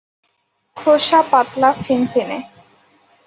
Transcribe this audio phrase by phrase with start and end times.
[0.77, 2.39] খোসা পাতলা ফিনফিনে।